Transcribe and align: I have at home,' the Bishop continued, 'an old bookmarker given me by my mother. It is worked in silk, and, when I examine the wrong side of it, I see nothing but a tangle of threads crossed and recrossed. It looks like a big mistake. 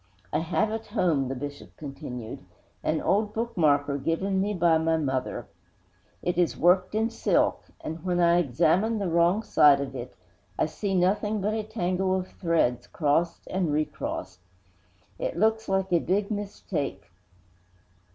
I 0.33 0.39
have 0.39 0.71
at 0.71 0.87
home,' 0.87 1.27
the 1.27 1.35
Bishop 1.35 1.77
continued, 1.77 2.39
'an 2.83 3.01
old 3.03 3.35
bookmarker 3.35 3.99
given 4.03 4.41
me 4.41 4.51
by 4.55 4.79
my 4.79 4.97
mother. 4.97 5.45
It 6.23 6.39
is 6.39 6.57
worked 6.57 6.95
in 6.95 7.11
silk, 7.11 7.65
and, 7.81 8.03
when 8.03 8.19
I 8.19 8.39
examine 8.39 8.97
the 8.97 9.07
wrong 9.11 9.43
side 9.43 9.79
of 9.79 9.95
it, 9.95 10.15
I 10.57 10.65
see 10.65 10.95
nothing 10.95 11.39
but 11.39 11.53
a 11.53 11.61
tangle 11.63 12.15
of 12.15 12.27
threads 12.29 12.87
crossed 12.87 13.45
and 13.51 13.71
recrossed. 13.71 14.39
It 15.19 15.37
looks 15.37 15.69
like 15.69 15.93
a 15.93 15.99
big 15.99 16.31
mistake. 16.31 17.03